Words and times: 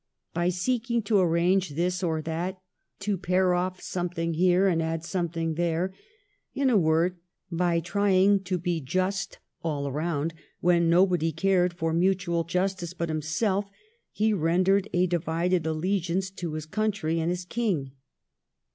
By 0.33 0.49
seeking 0.49 1.03
to 1.03 1.19
arrange 1.19 1.75
this 1.75 2.01
or 2.01 2.23
that, 2.23 2.59
to 3.01 3.19
pare 3.19 3.53
off 3.53 3.81
something 3.81 4.33
here 4.33 4.65
and 4.67 4.81
add 4.81 5.05
something 5.05 5.53
there— 5.53 5.93
in 6.55 6.71
a 6.71 6.75
word, 6.75 7.19
by 7.51 7.81
trying 7.81 8.39
to 8.45 8.57
be 8.57 8.81
just 8.81 9.37
all 9.61 9.91
round, 9.91 10.33
when 10.59 10.89
nobody 10.89 11.31
cared 11.31 11.75
for 11.75 11.93
mutual 11.93 12.43
justice 12.43 12.95
but 12.95 13.11
him 13.11 13.21
self, 13.21 13.69
he 14.11 14.33
rendered 14.33 14.89
a 14.91 15.05
divided 15.05 15.67
allegiance 15.67 16.31
to 16.31 16.53
his 16.53 16.65
coun 16.65 16.91
try 16.91 17.11
and 17.11 17.29
his 17.29 17.45
King. 17.45 17.91